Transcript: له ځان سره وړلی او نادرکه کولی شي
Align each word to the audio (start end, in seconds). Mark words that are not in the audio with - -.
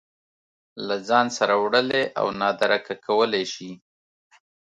له 0.87 0.95
ځان 1.07 1.27
سره 1.37 1.53
وړلی 1.63 2.03
او 2.19 2.27
نادرکه 2.39 2.93
کولی 3.05 3.43
شي 3.53 3.71